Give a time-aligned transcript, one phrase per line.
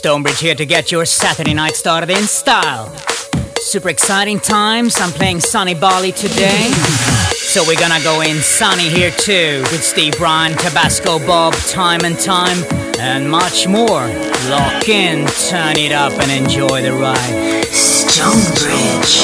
[0.00, 2.90] Stonebridge here to get your Saturday night started in style.
[3.58, 4.98] Super exciting times.
[4.98, 6.70] I'm playing Sunny Bali today.
[7.34, 12.18] So we're gonna go in sunny here too with Steve Ryan, Tabasco Bob, Time and
[12.18, 12.64] Time,
[12.98, 14.08] and much more.
[14.48, 17.66] Lock in, turn it up, and enjoy the ride.
[17.66, 19.20] Stonebridge.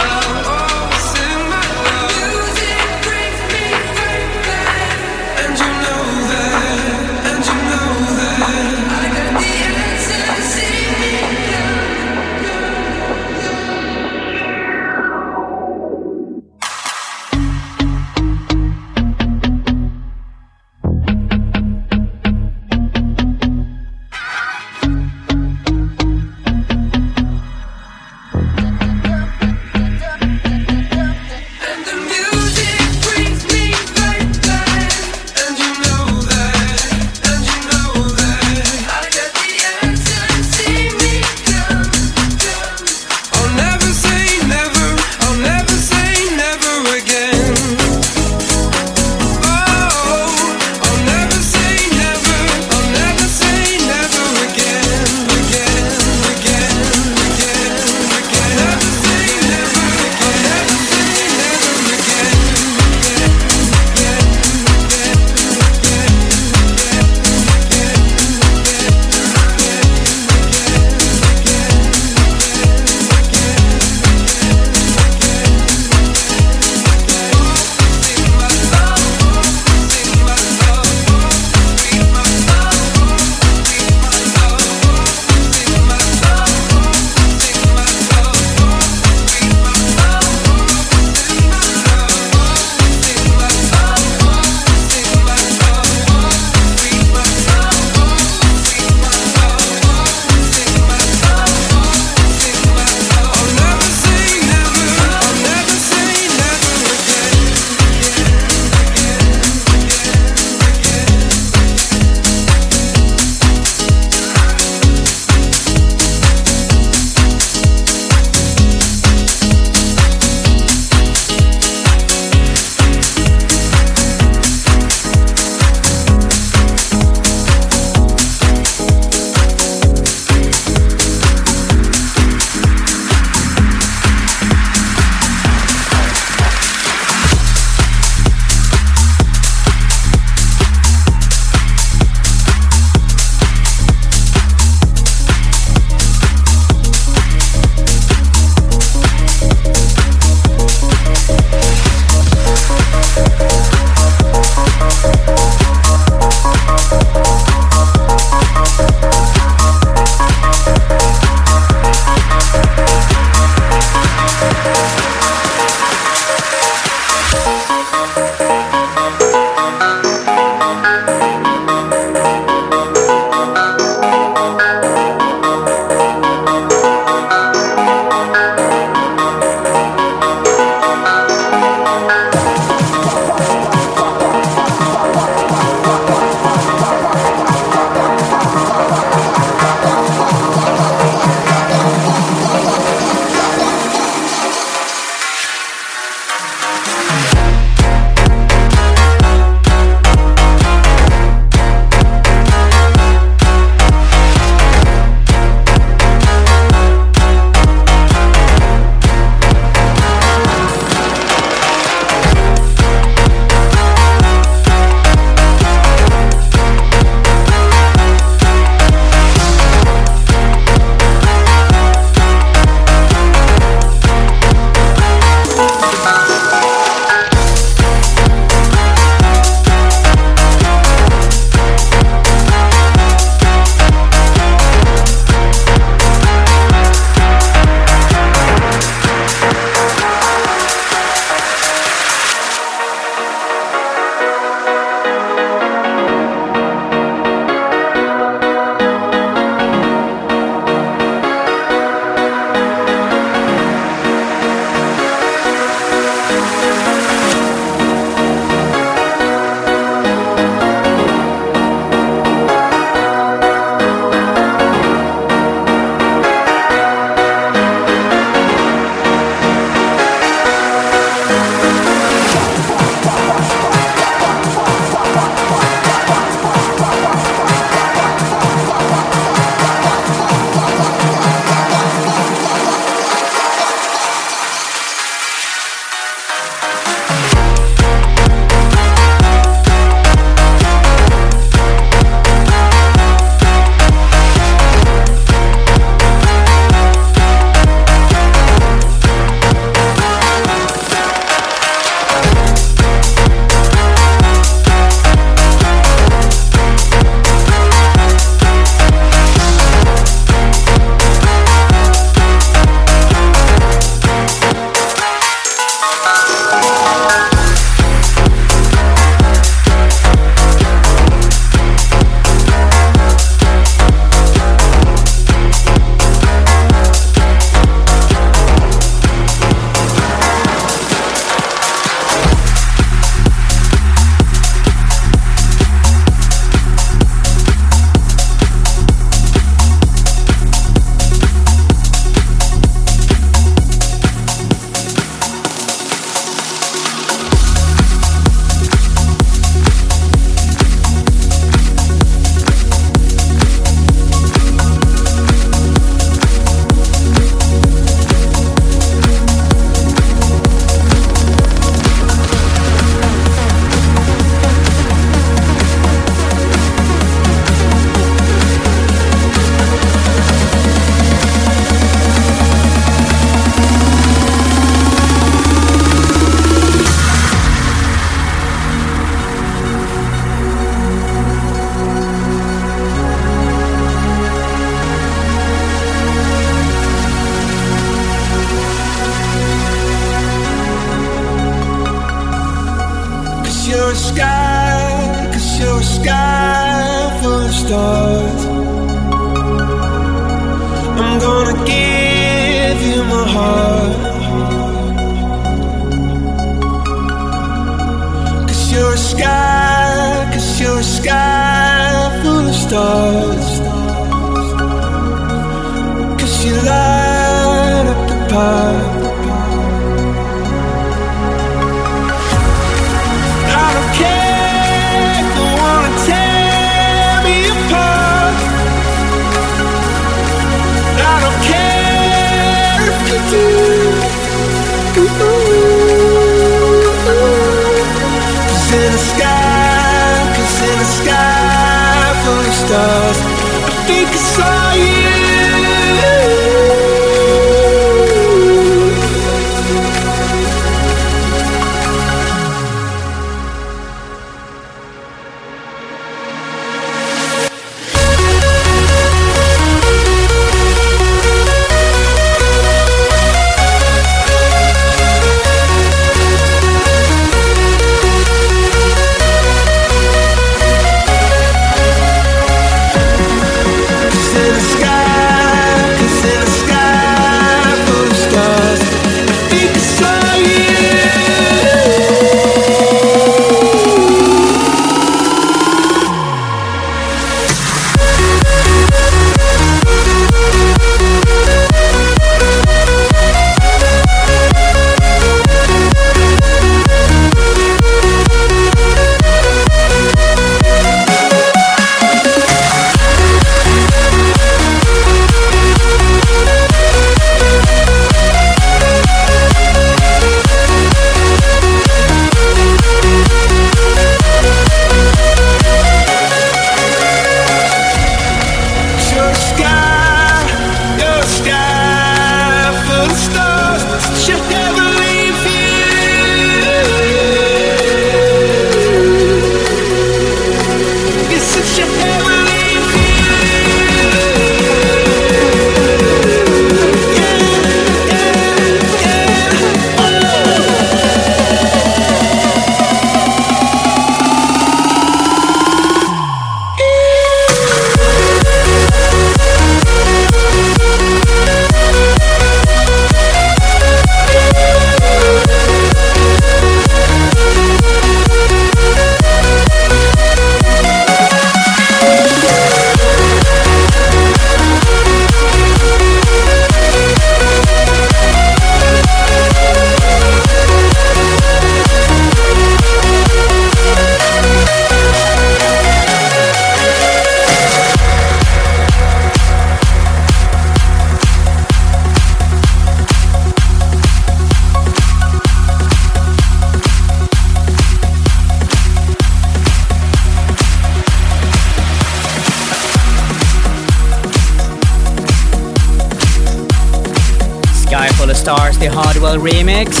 [599.37, 600.00] Remix,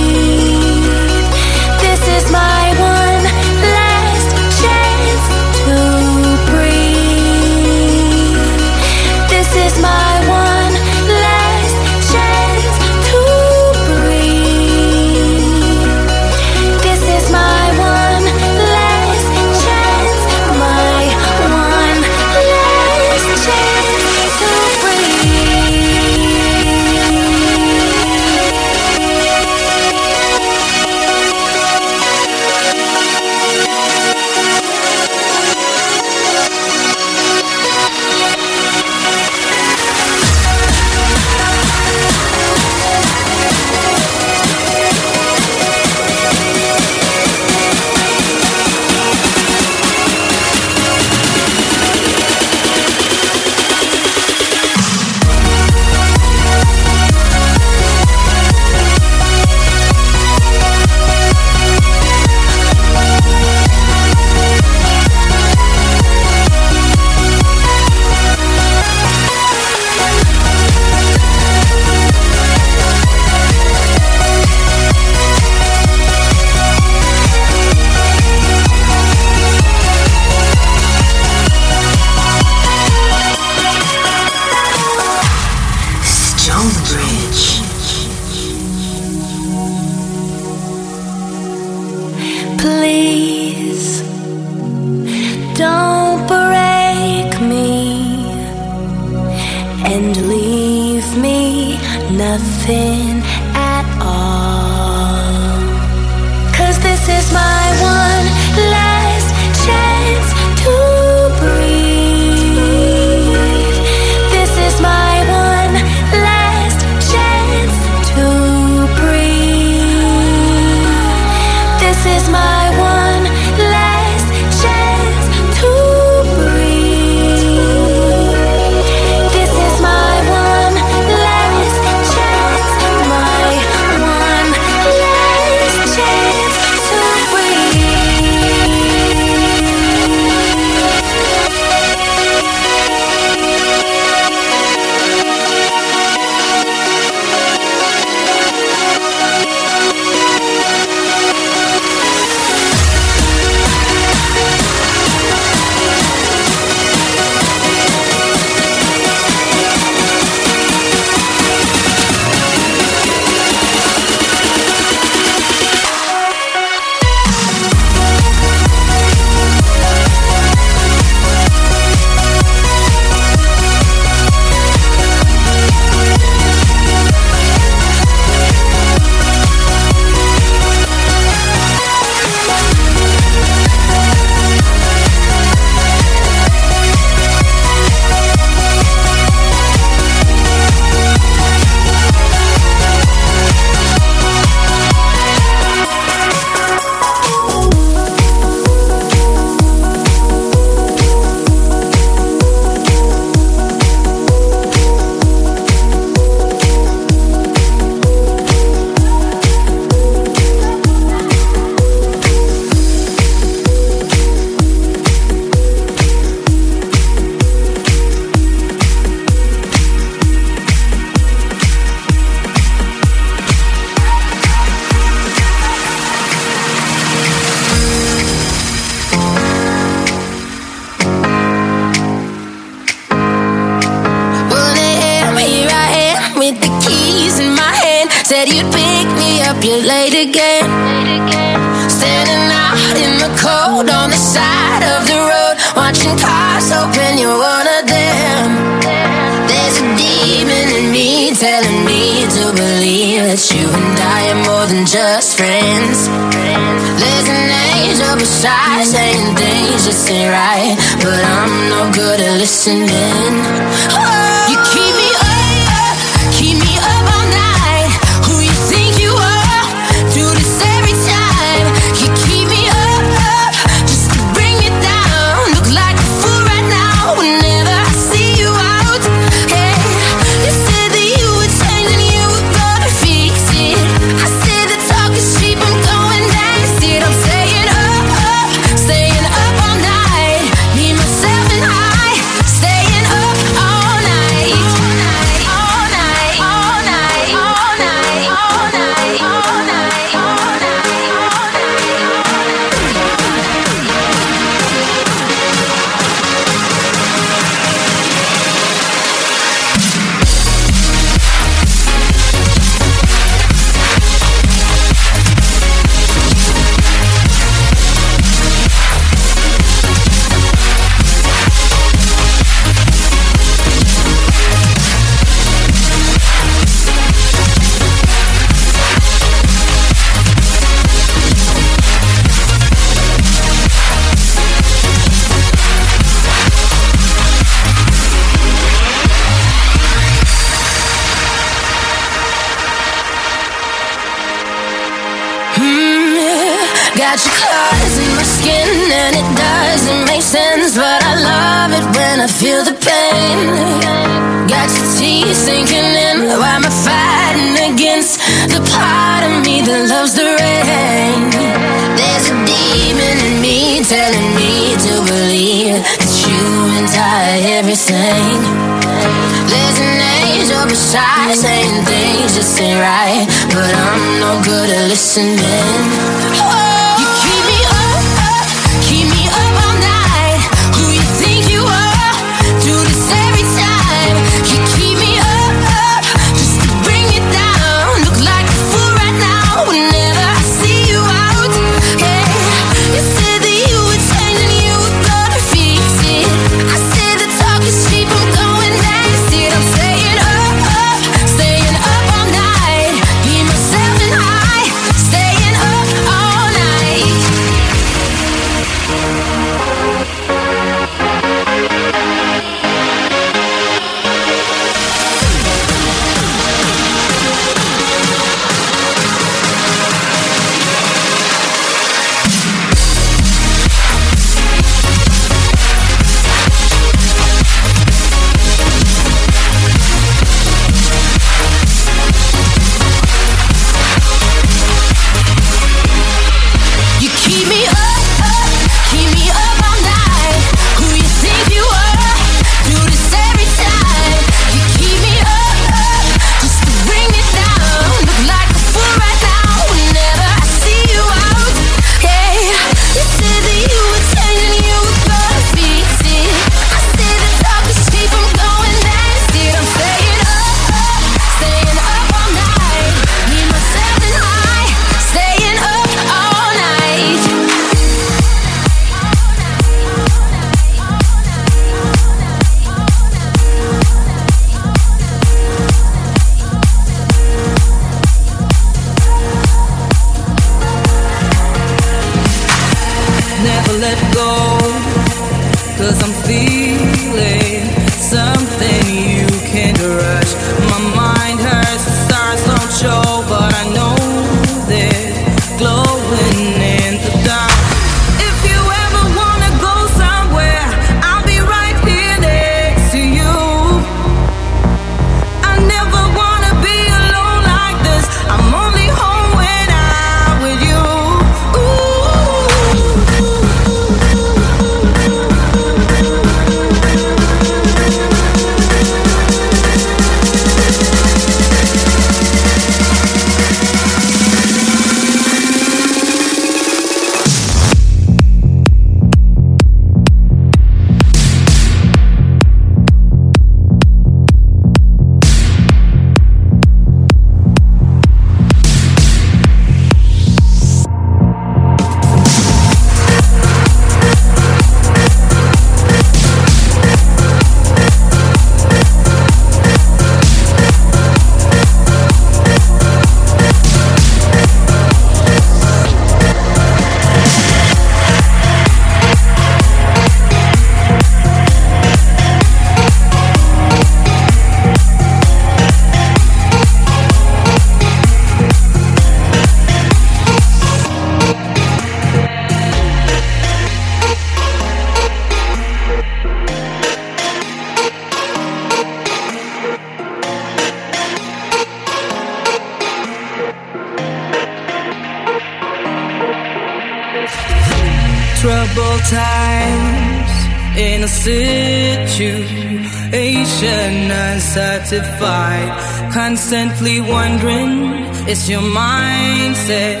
[594.88, 596.12] sanctified.
[596.12, 597.92] Constantly wondering,
[598.26, 600.00] it's your mindset.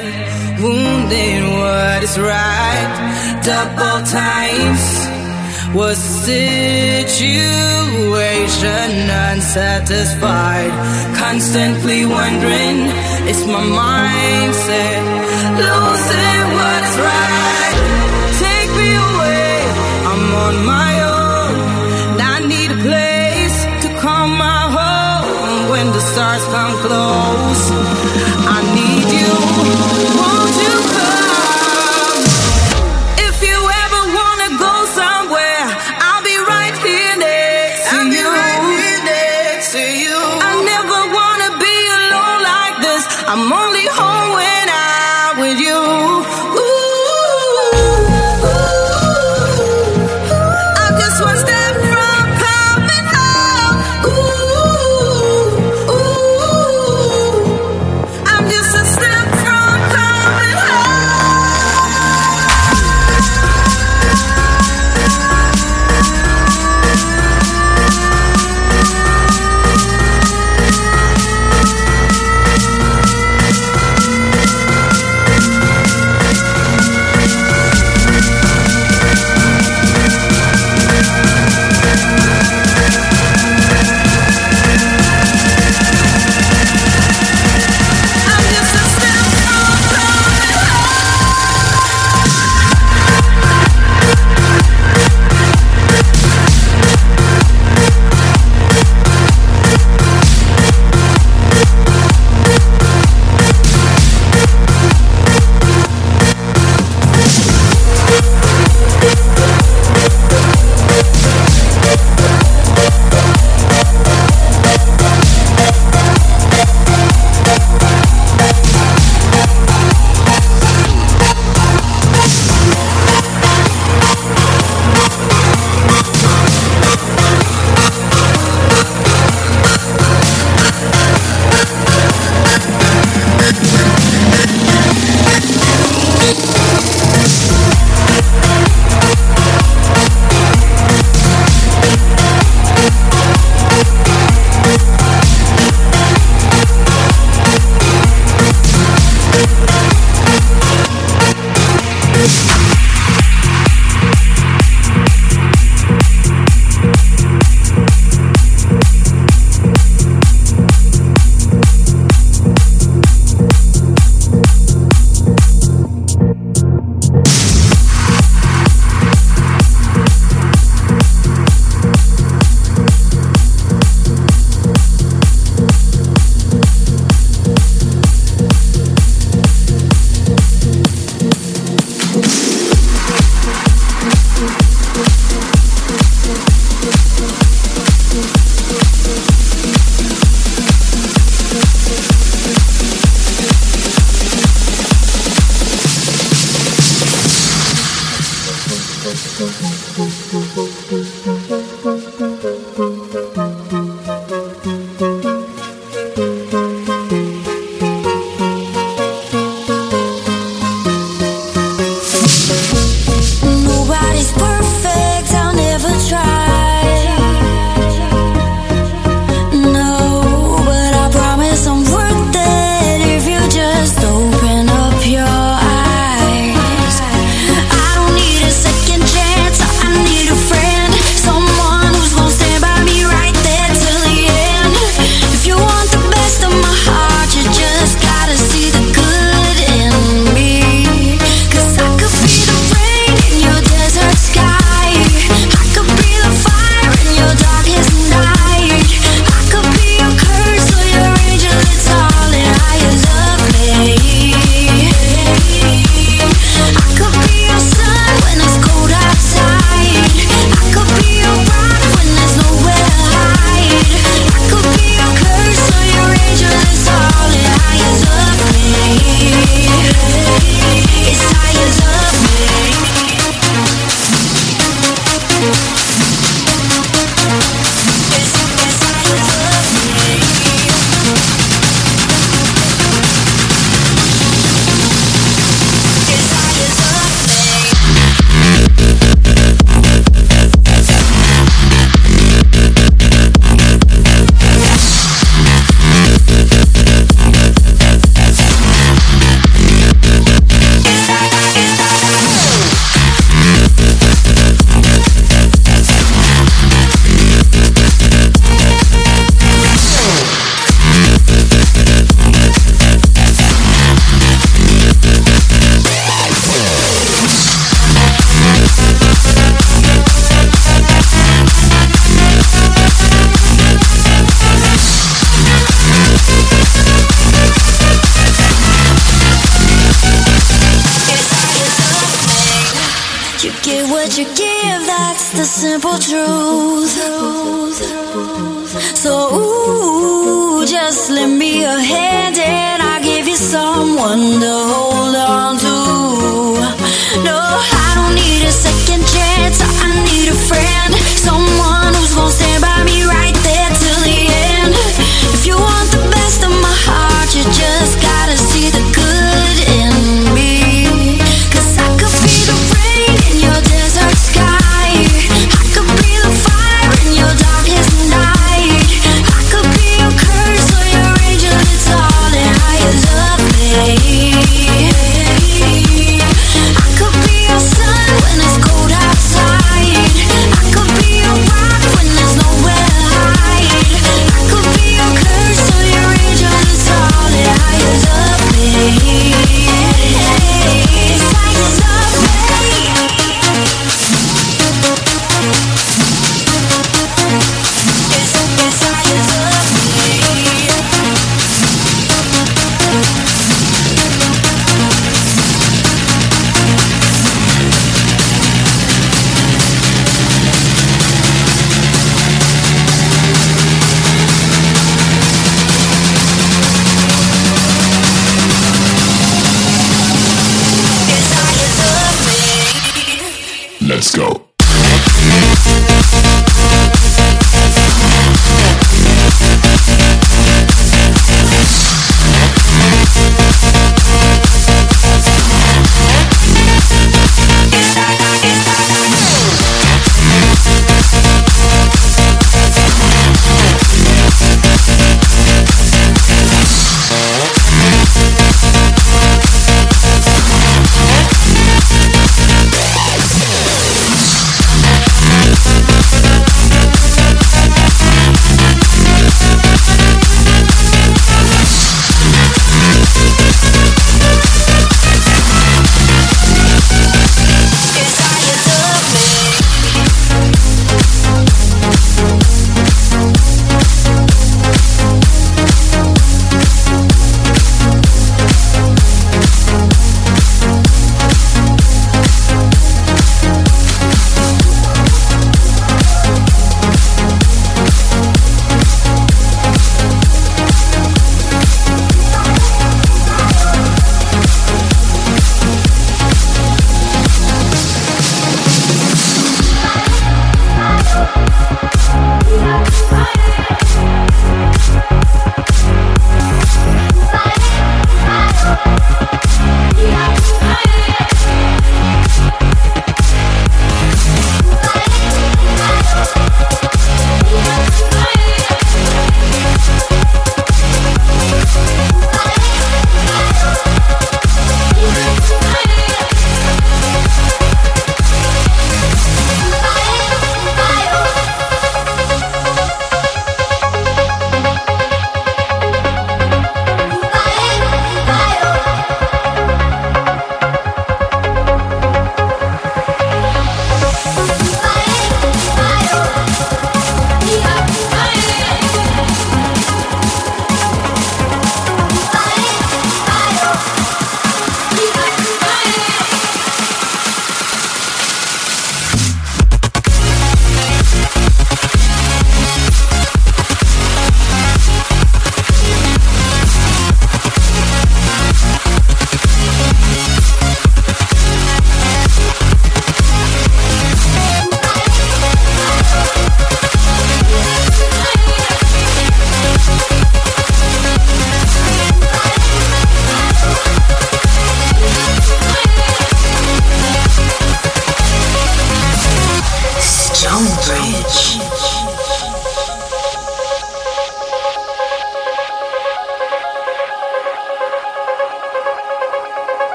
[0.60, 2.90] wounding what is right.
[3.44, 4.84] Double times
[5.74, 6.70] was situation
[9.28, 10.72] unsatisfied.
[11.16, 12.78] Constantly wondering,
[13.28, 15.02] it's my mindset.
[15.60, 17.57] Losing what is right.
[26.50, 27.70] come close.
[28.56, 29.32] I need you.
[30.18, 31.17] Won't you come?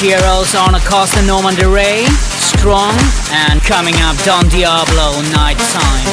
[0.00, 1.64] Heroes on Acosta Norman de
[2.56, 2.94] strong.
[3.30, 6.06] And coming up, Don Diablo, Night Time.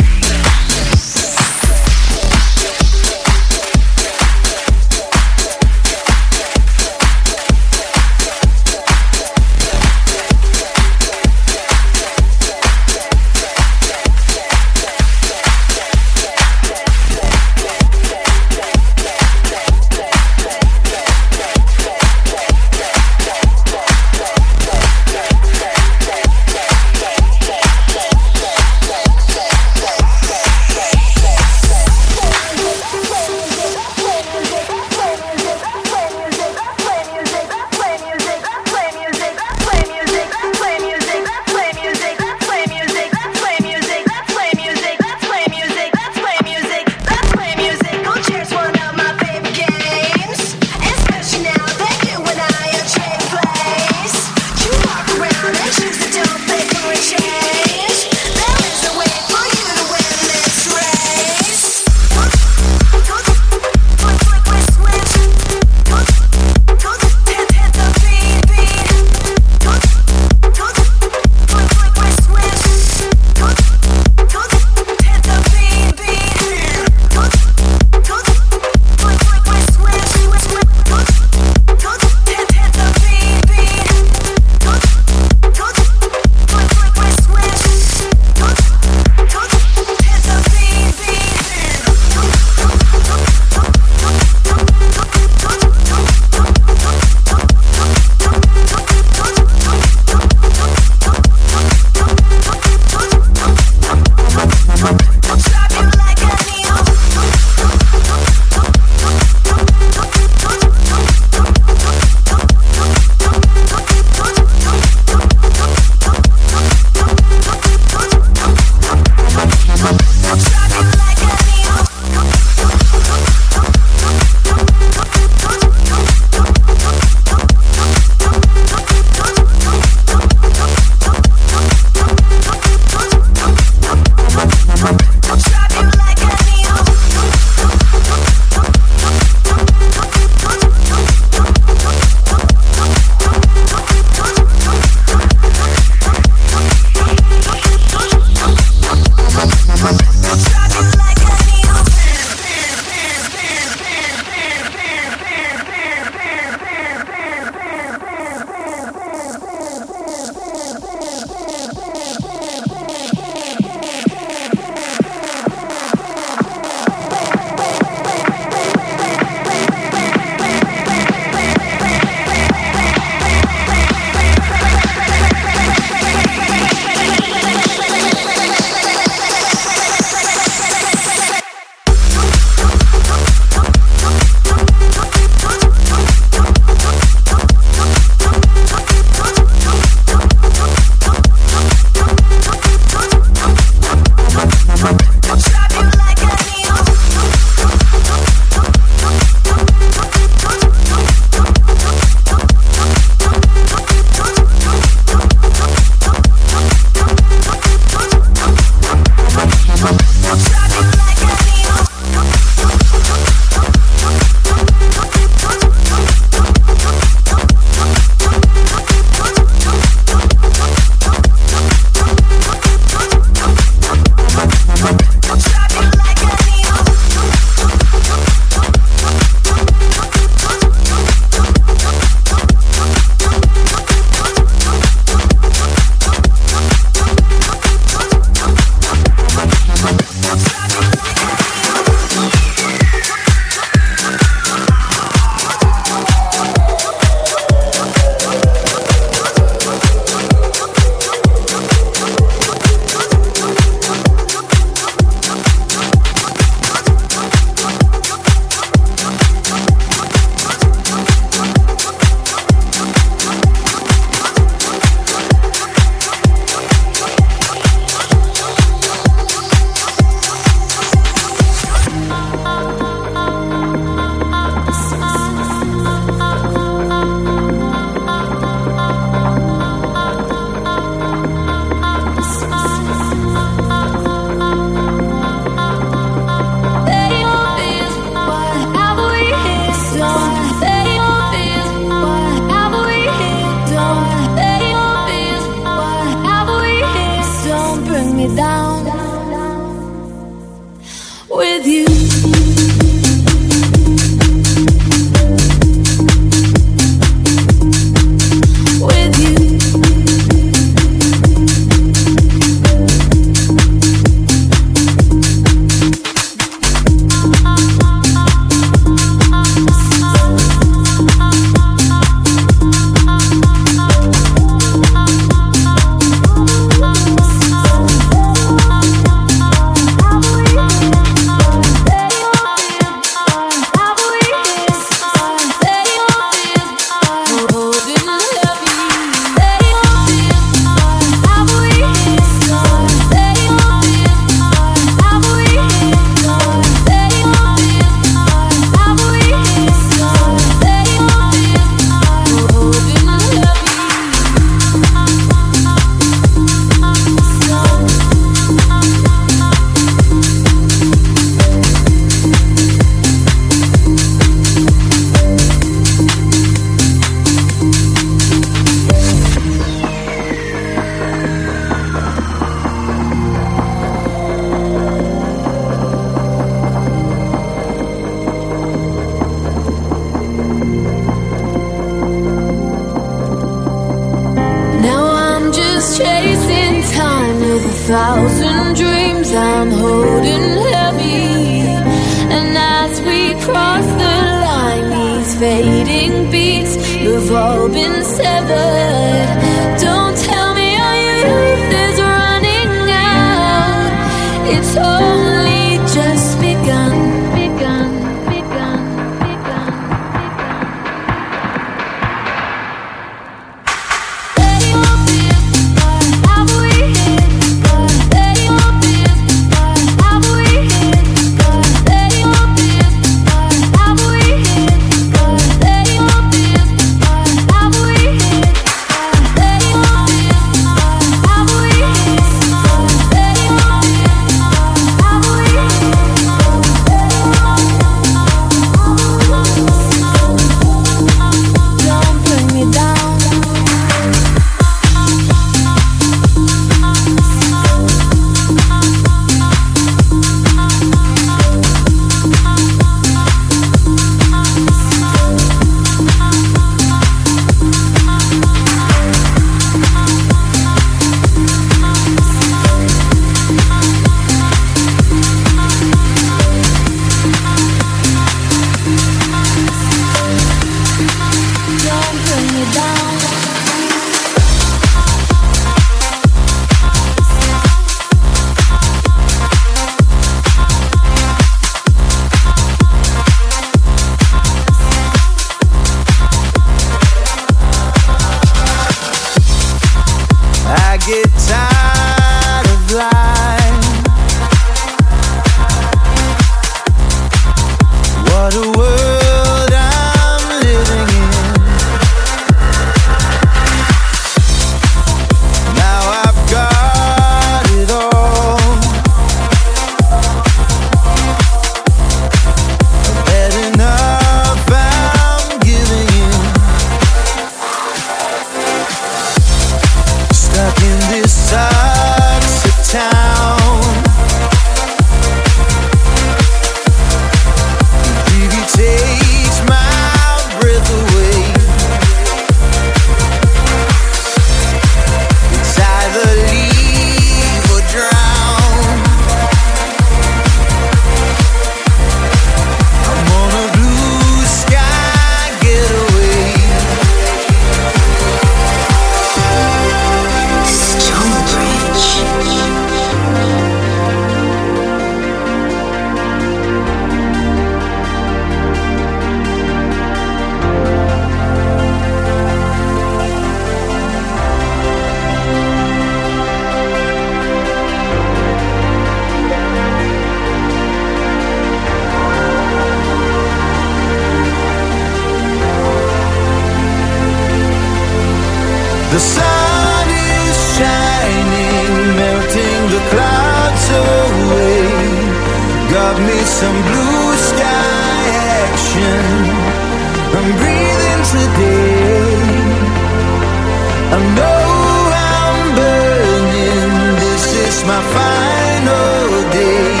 [598.16, 600.00] Final day.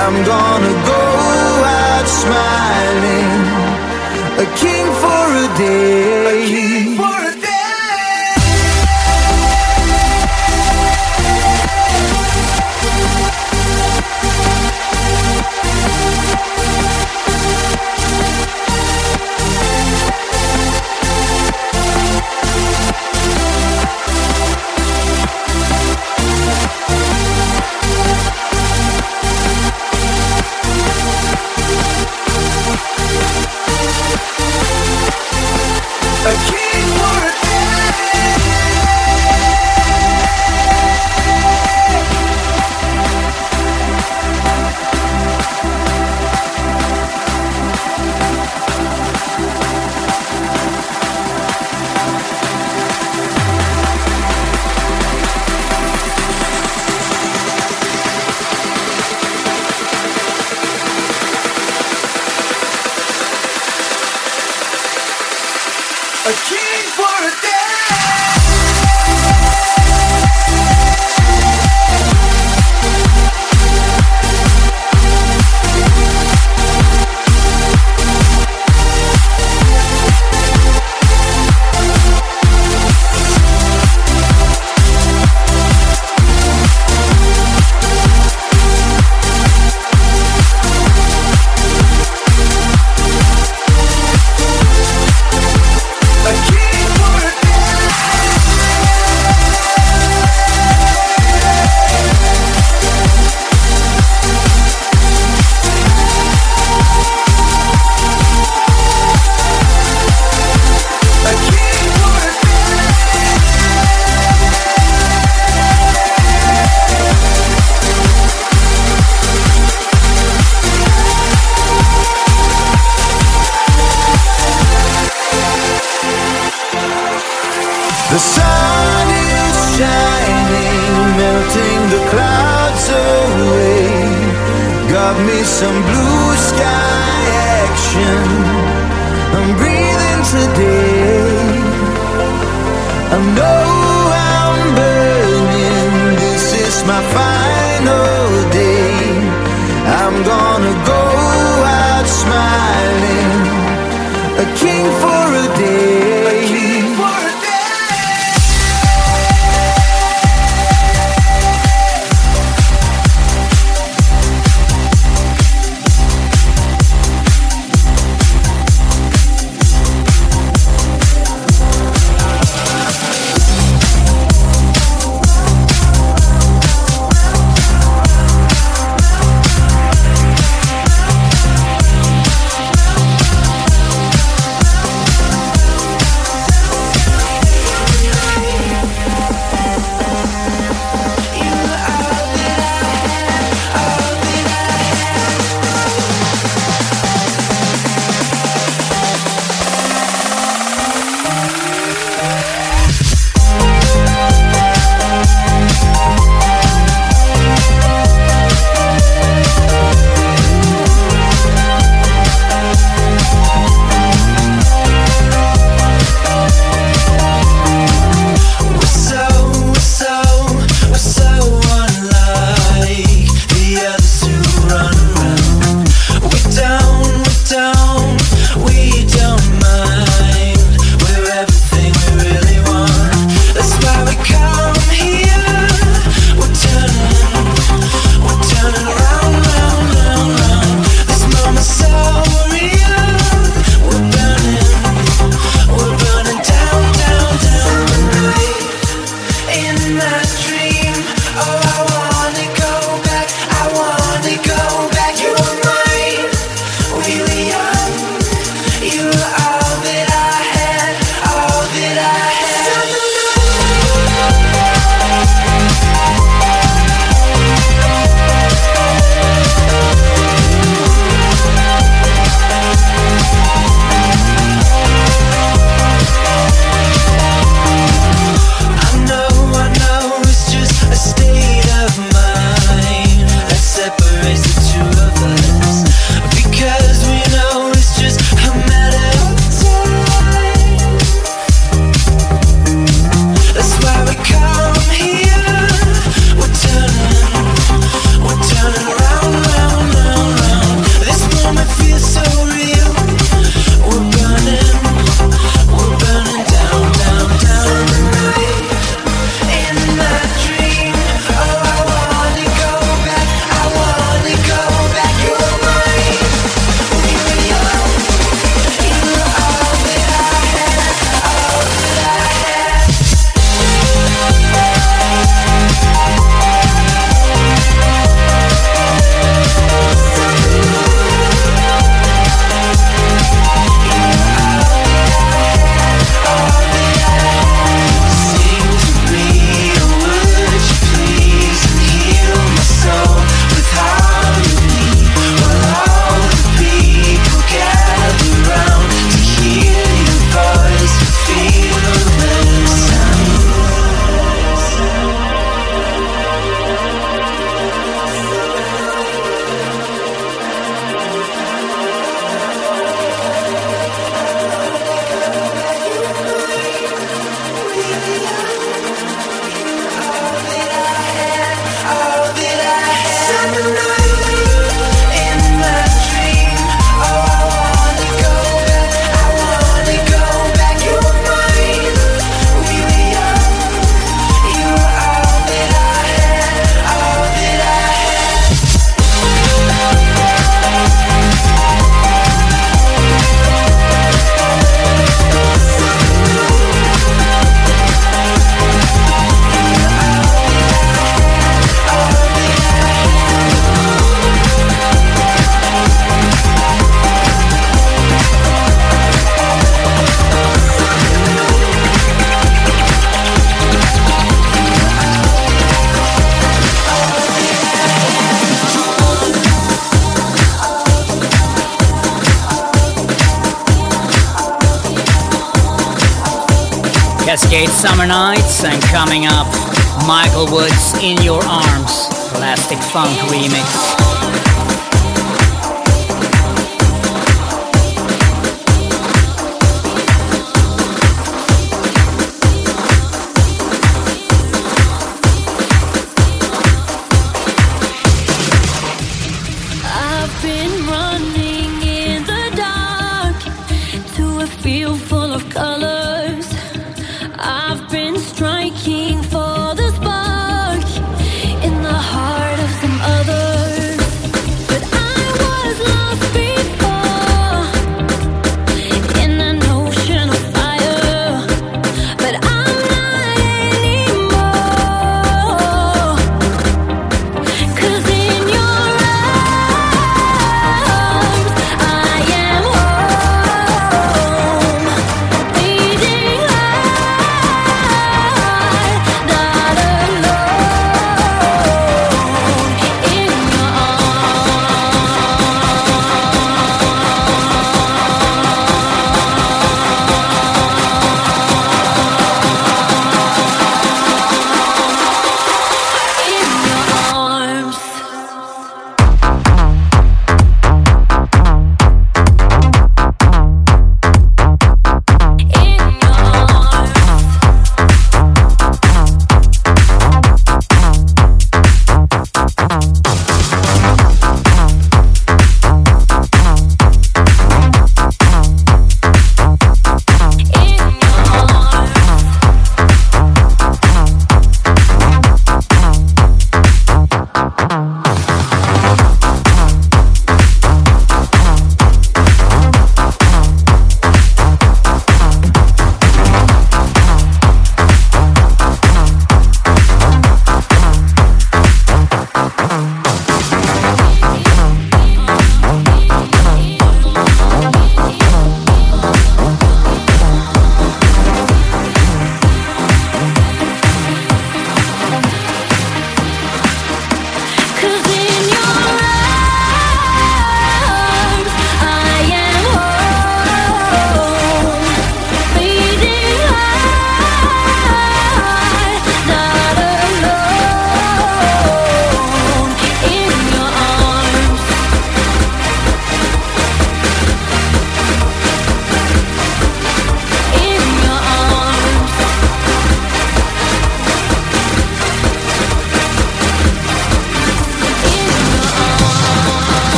[0.00, 1.04] I'm gonna go
[1.82, 3.40] out smiling,
[4.44, 6.19] a king for a day.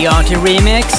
[0.00, 0.89] the Artie remix.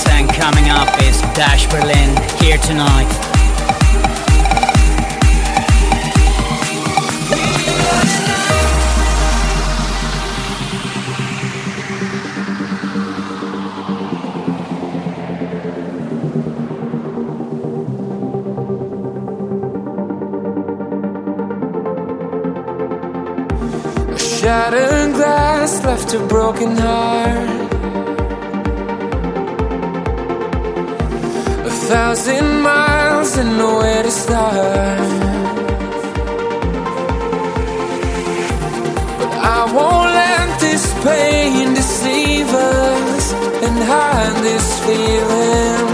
[41.81, 43.25] Deceivers
[43.65, 45.87] and hide this feeling.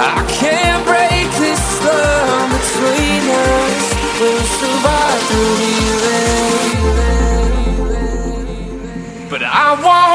[0.00, 3.84] I can't break this love between us.
[4.18, 6.72] We'll survive through healing.
[9.28, 10.13] But I won't.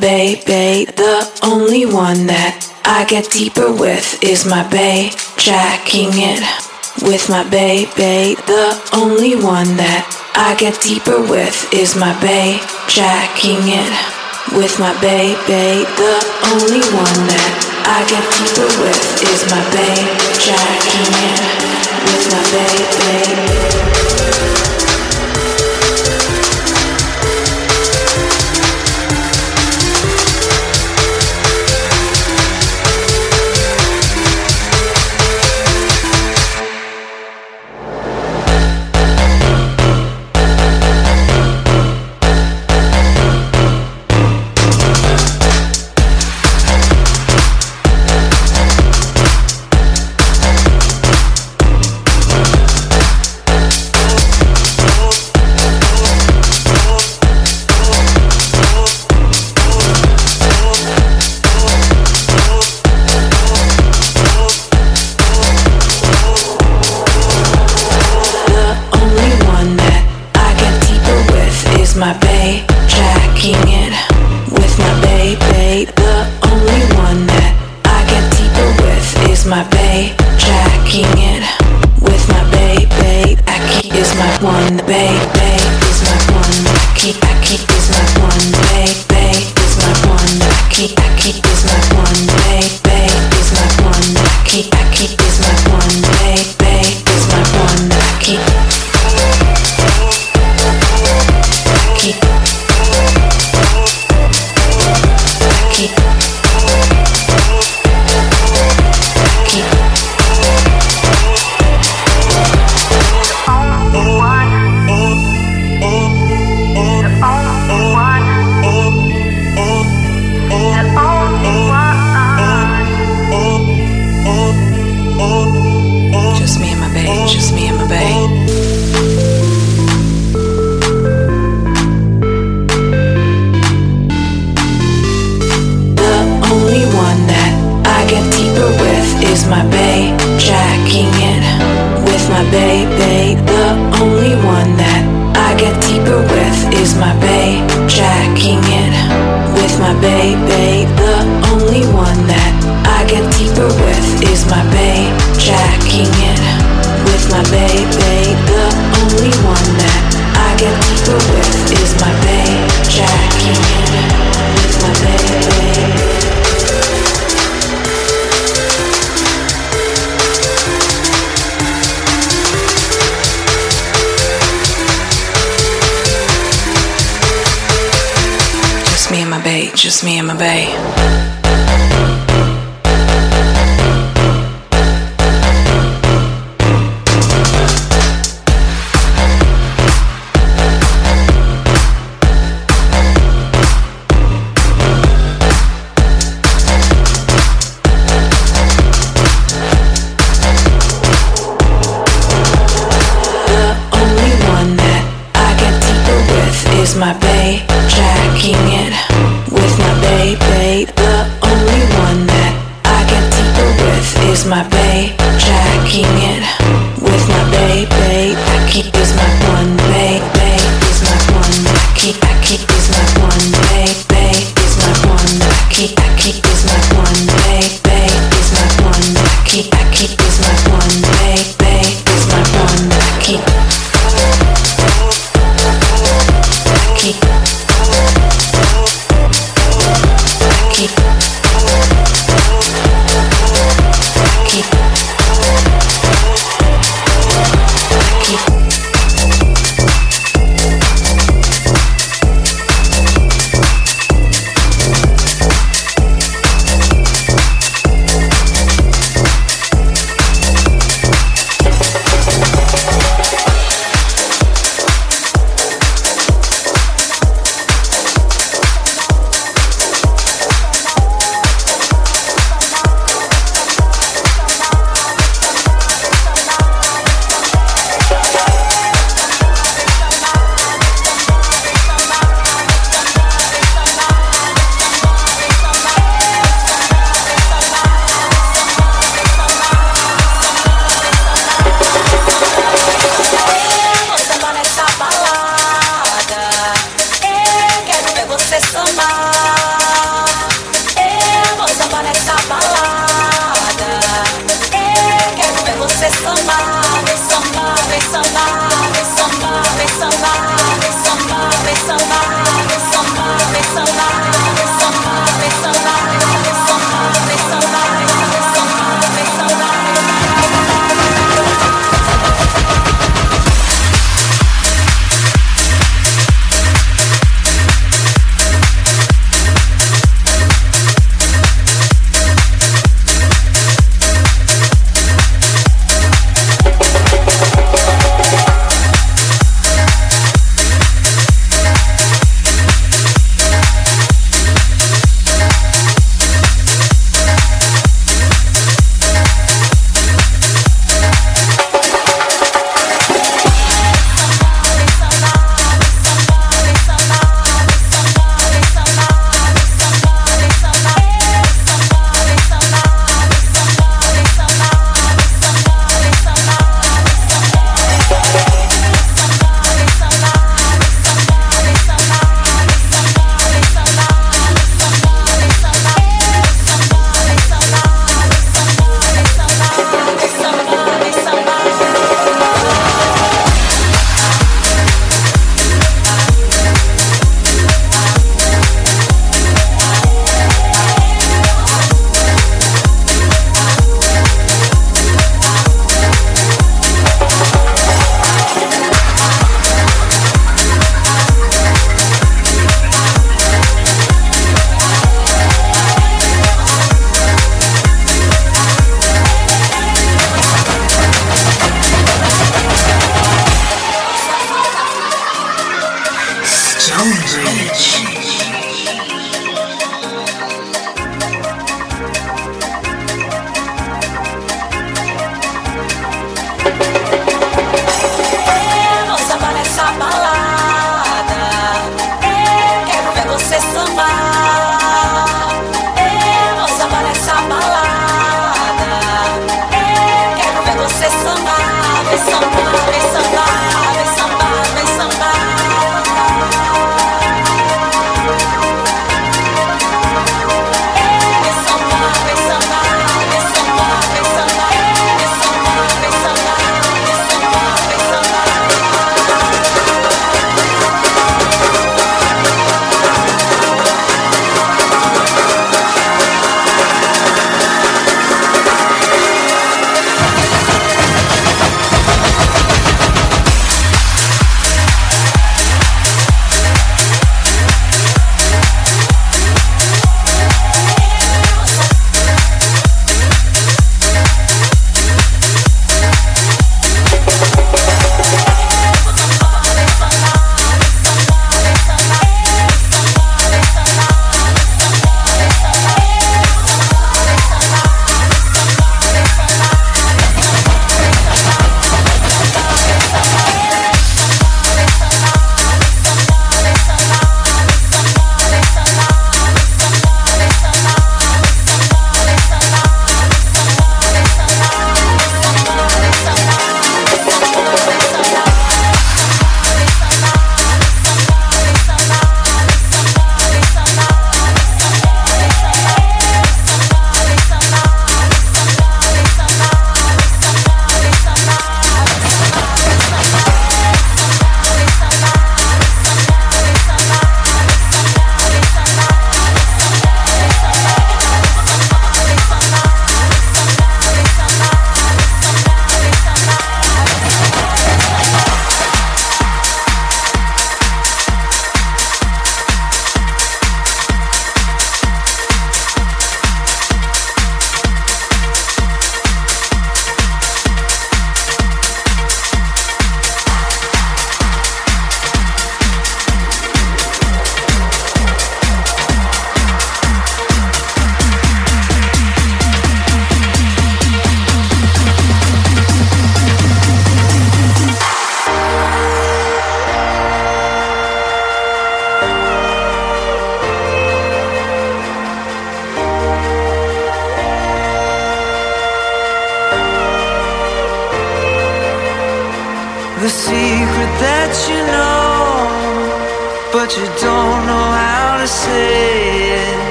[0.00, 0.84] baby.
[0.84, 5.10] The only one that I get deeper with is my bay.
[5.36, 6.42] Jacking it
[7.02, 8.36] with my baby.
[8.46, 12.60] The only one that I get deeper with is my bay.
[12.88, 13.92] Jacking it
[14.56, 15.84] with my baby.
[15.96, 16.16] The
[16.52, 17.52] only one that
[17.86, 19.98] I get deeper with is my bay.
[20.40, 21.38] Jacking it
[22.06, 23.75] with my baby.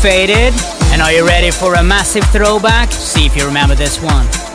[0.00, 0.54] Faded.
[0.92, 2.90] And are you ready for a massive throwback?
[2.90, 4.49] See if you remember this one.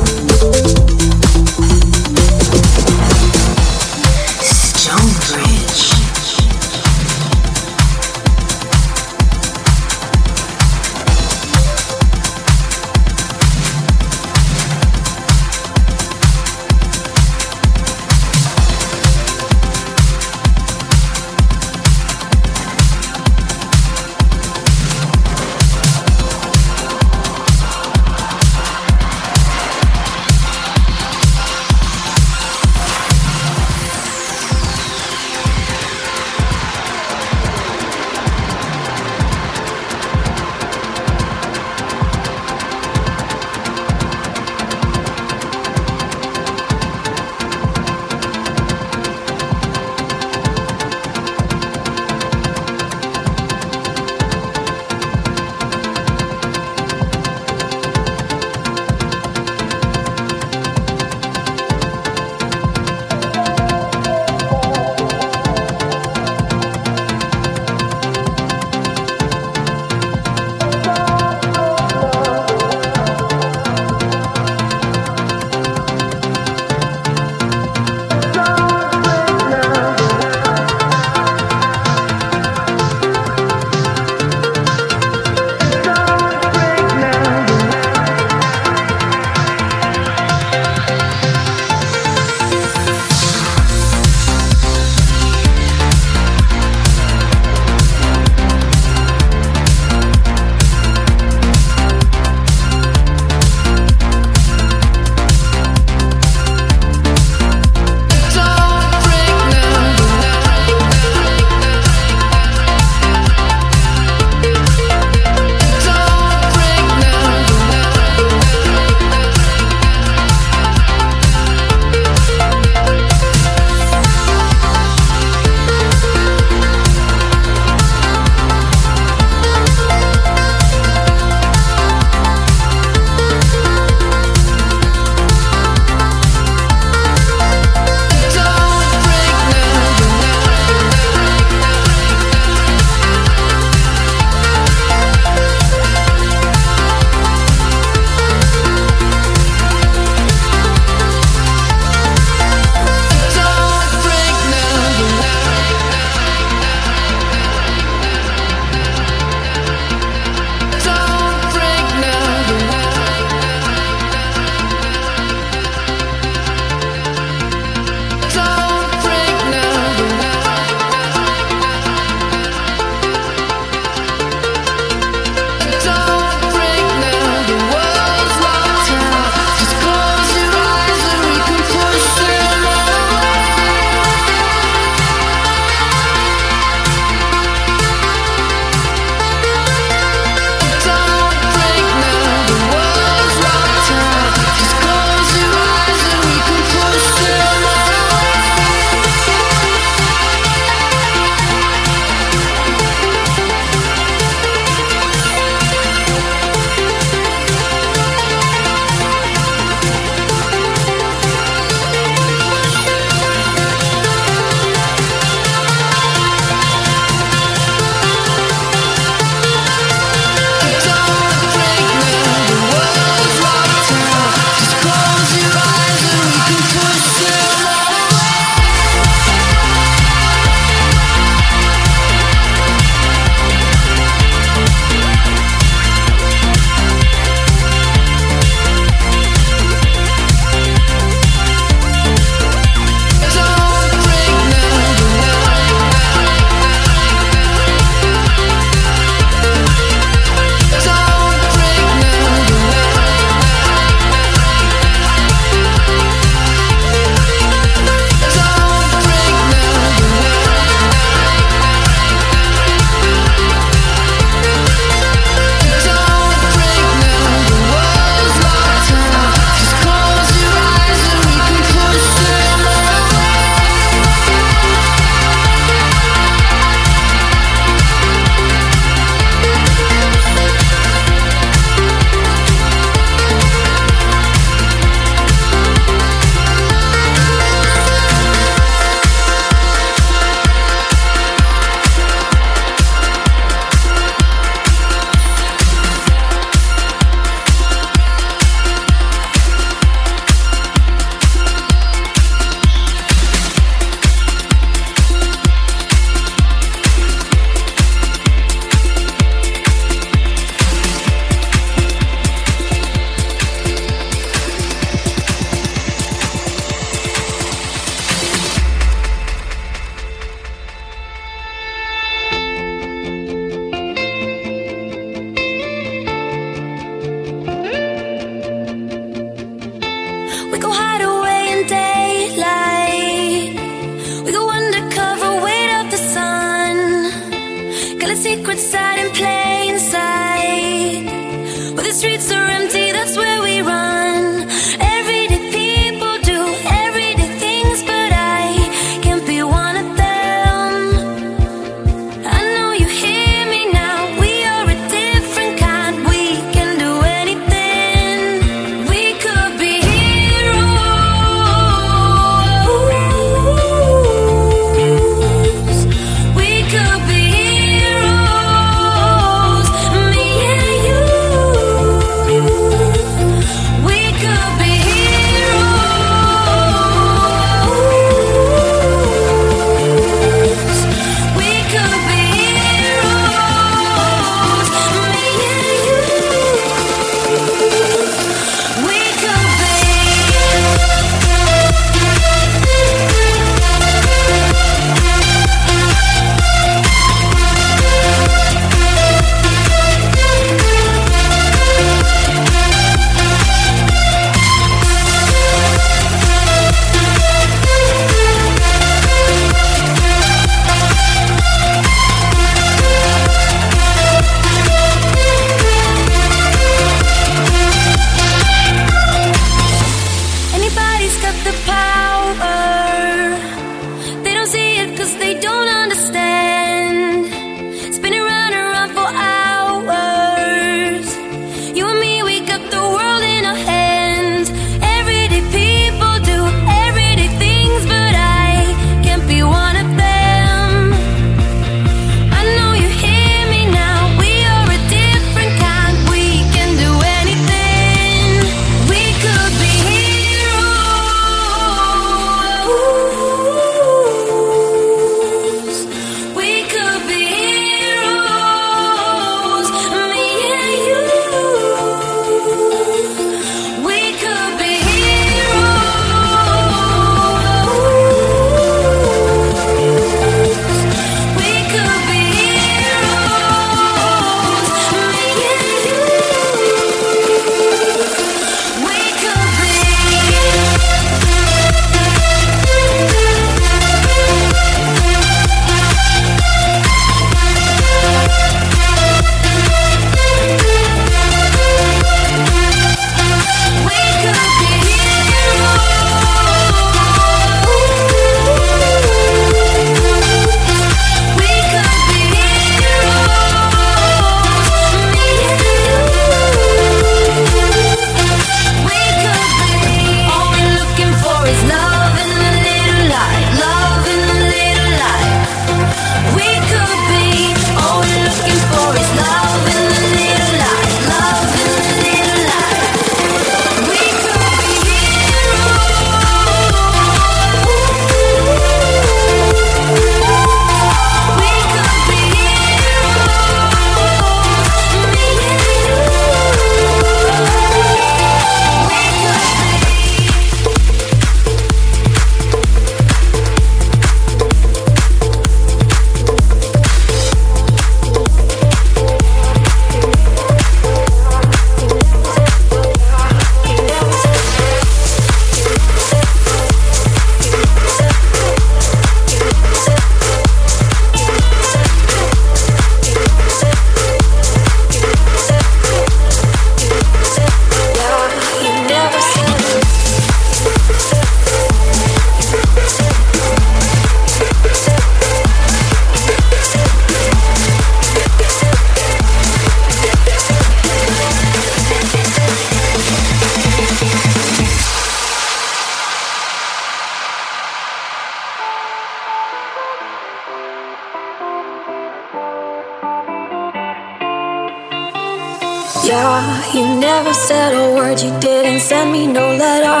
[596.16, 600.00] Yeah, you never said a word, you didn't send me no letter.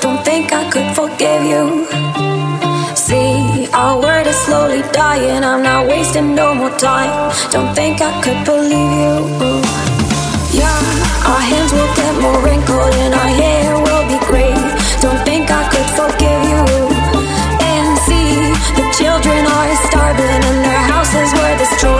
[0.00, 1.64] Don't think I could forgive you.
[2.94, 7.10] See, our word is slowly dying, I'm not wasting no more time.
[7.50, 9.14] Don't think I could believe you.
[10.60, 10.78] Yeah,
[11.30, 14.54] our hands will get more wrinkled and our hair will be gray.
[15.02, 16.62] Don't think I could forgive you.
[17.74, 21.95] And see, the children are starving and their houses were destroyed.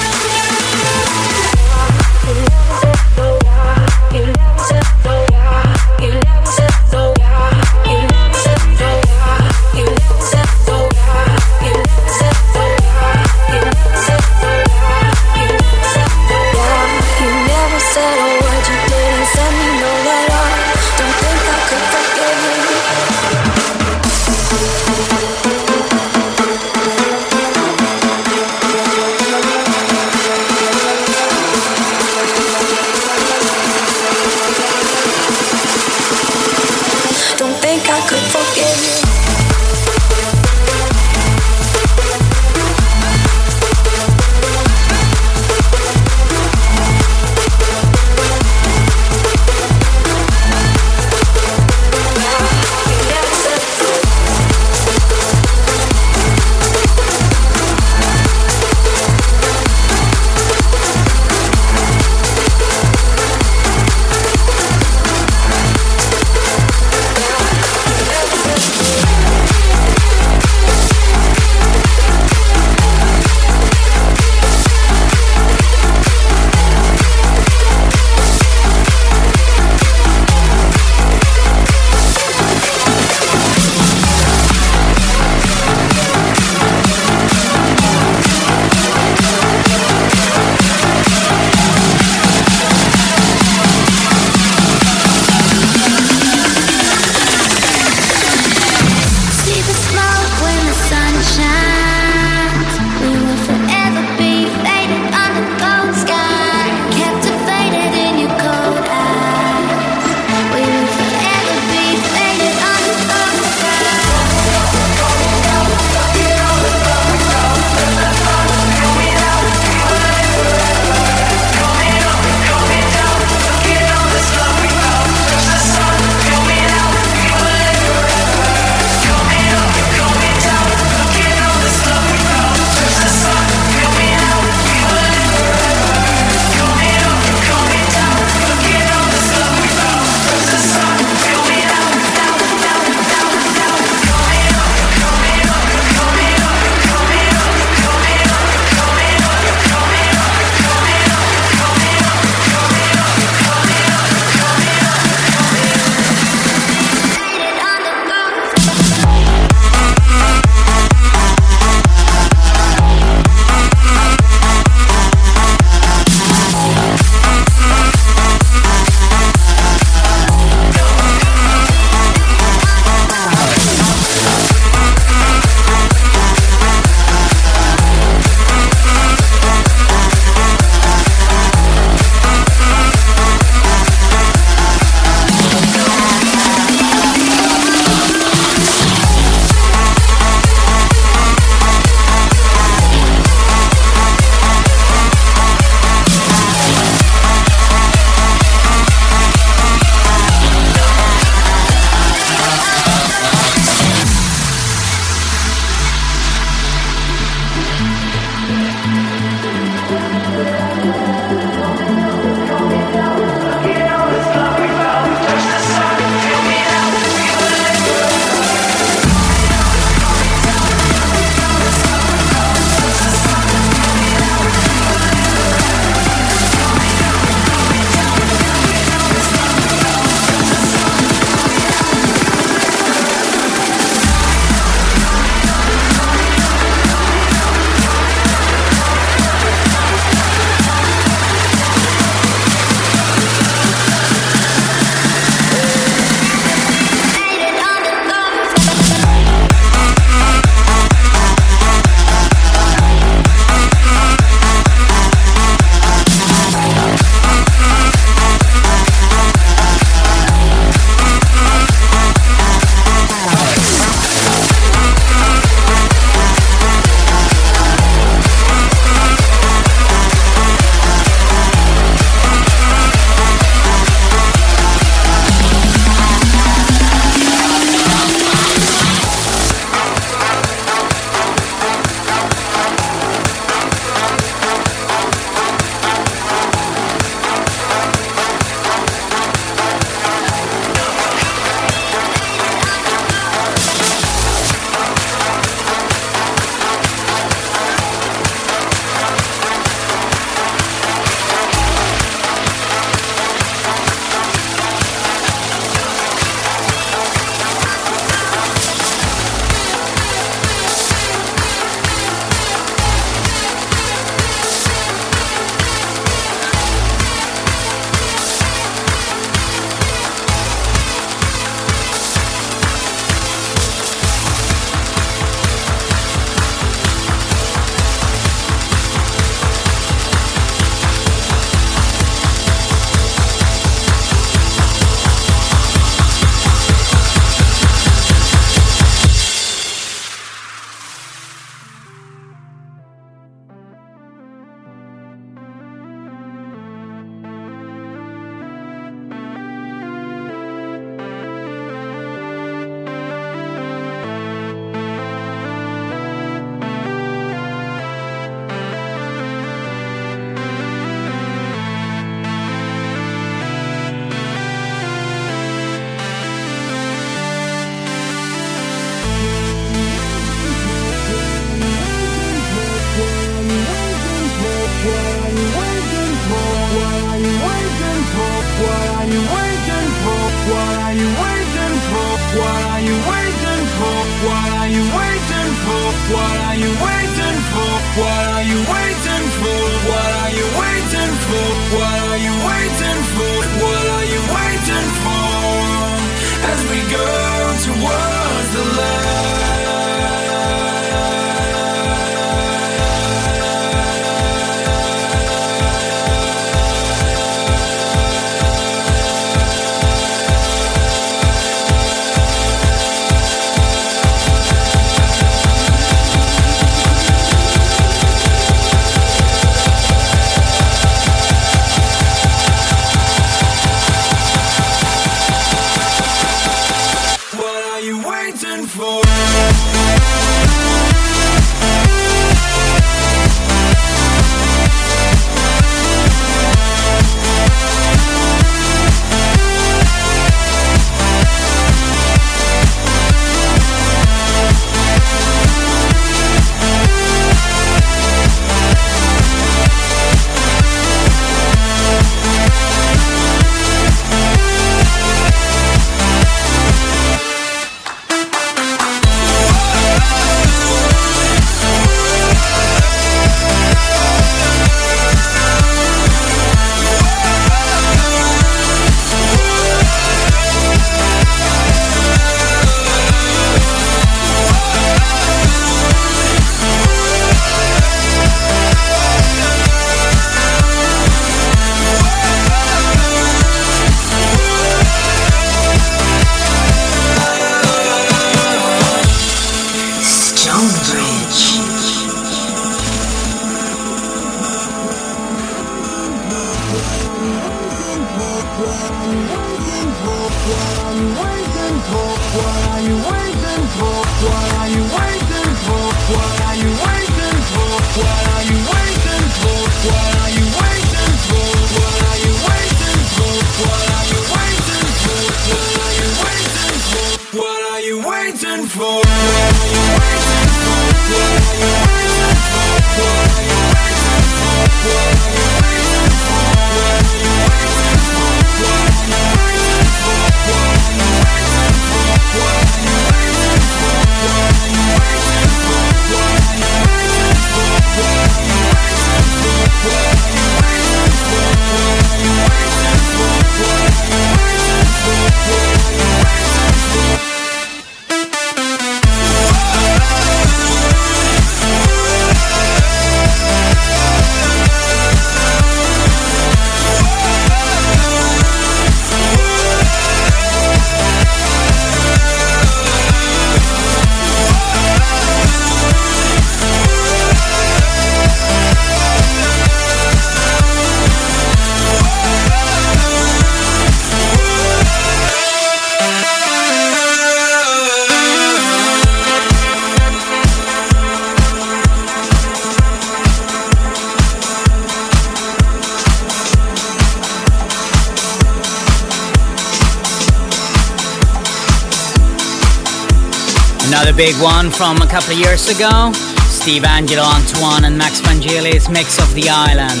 [594.42, 596.10] one from a couple of years ago
[596.46, 600.00] Steve Angello Antoine and Max Vangelis Mix of the Island.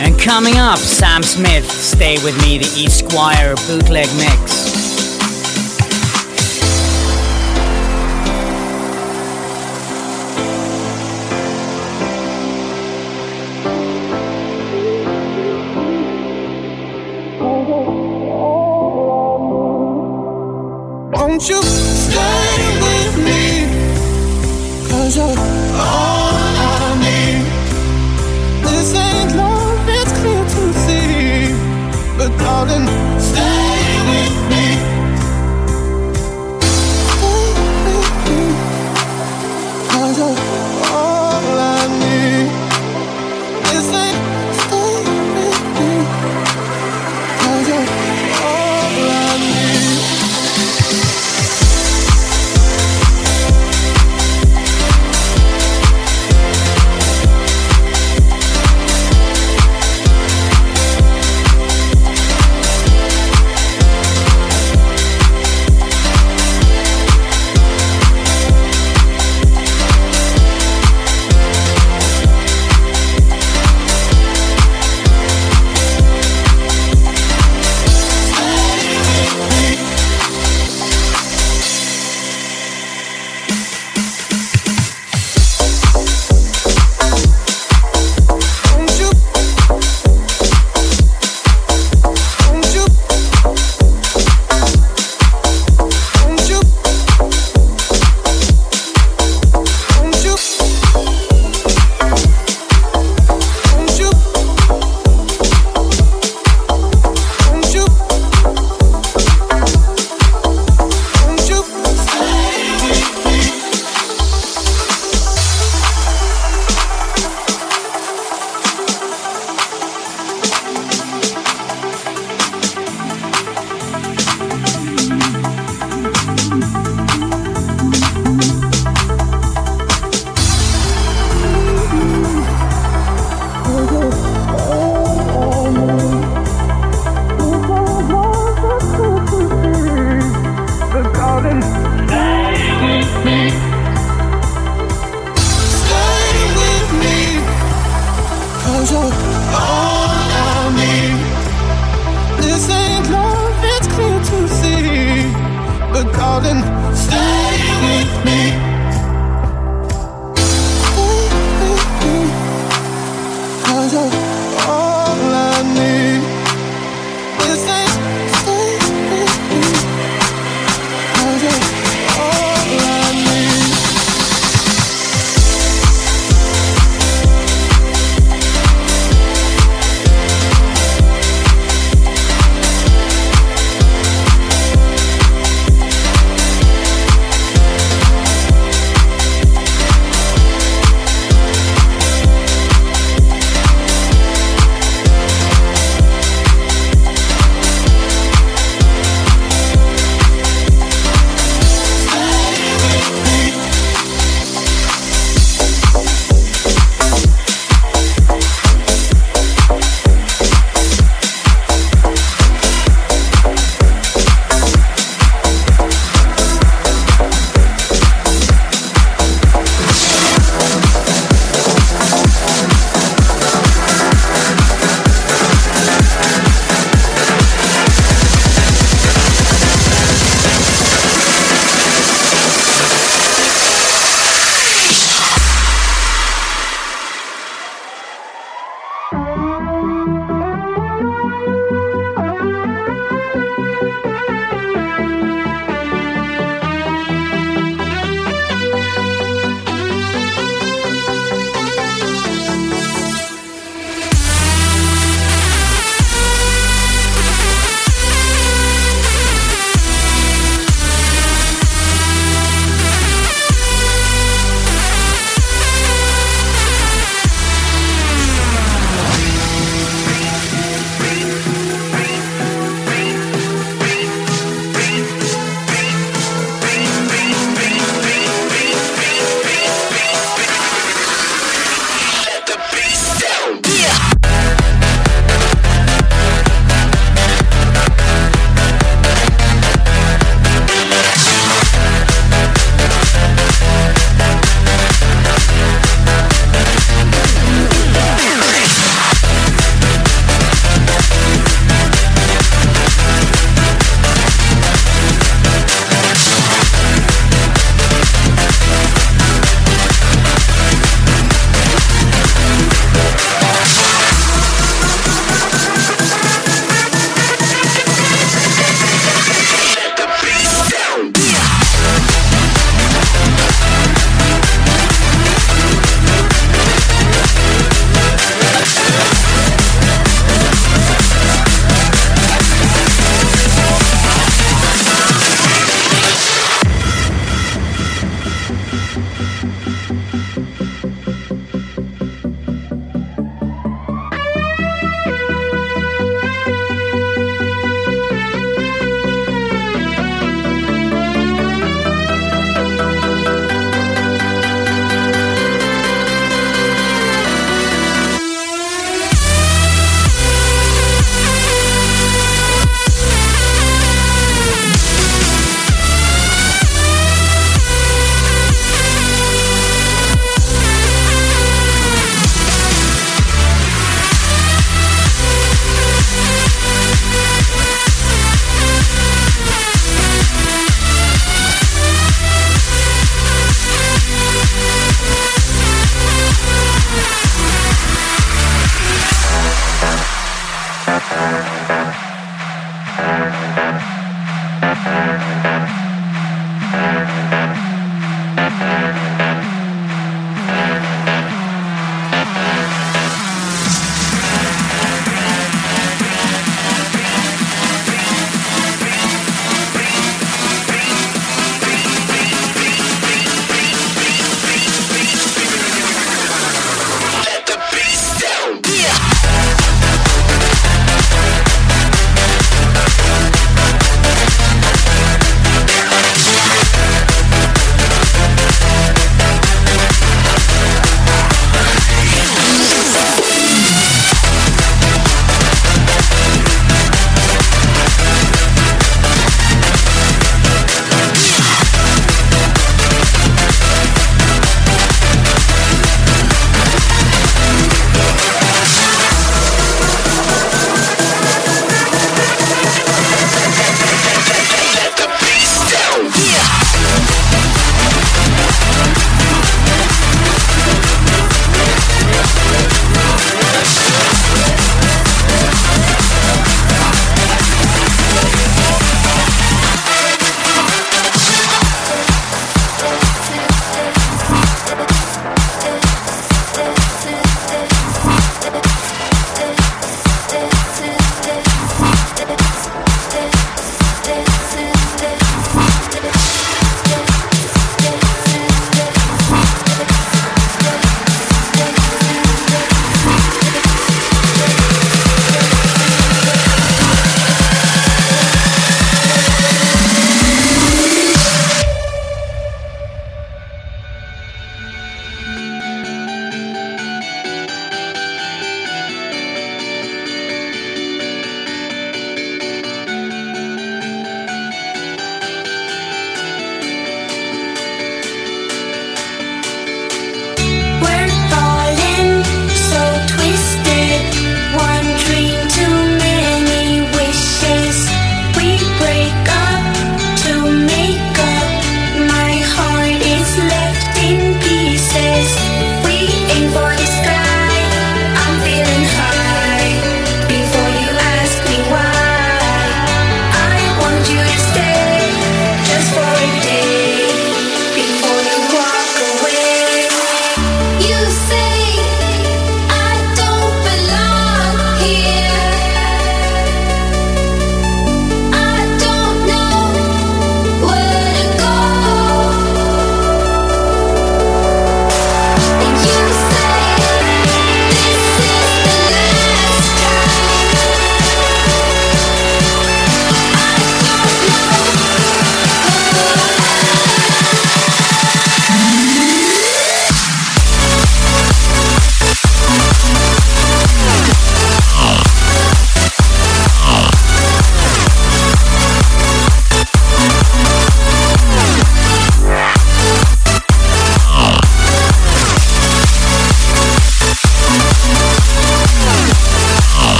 [0.00, 4.67] And coming up, Sam Smith, Stay With Me, the Esquire bootleg mix.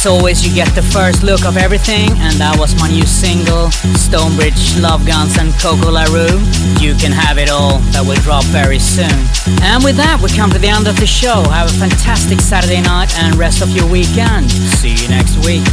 [0.00, 3.68] As always, you get the first look of everything, and that was my new single,
[4.00, 6.40] StoneBridge, Love Guns, and Coco LaRue.
[6.80, 9.12] You can have it all, that will drop very soon.
[9.60, 11.44] And with that, we come to the end of the show.
[11.52, 14.48] Have a fantastic Saturday night and rest of your weekend.
[14.80, 15.68] See you next week.